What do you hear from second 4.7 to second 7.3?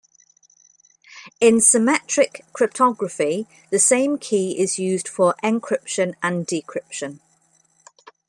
used for encryption and decryption.